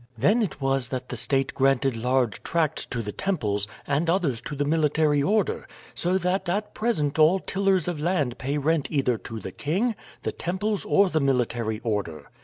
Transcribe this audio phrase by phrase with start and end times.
[0.17, 4.55] Then it was that the state granted large tracts to the temples, and others to
[4.55, 9.39] the military order, so that at present all tillers of land pay rent either to
[9.39, 9.93] the king,
[10.23, 12.31] the temples, or the military order.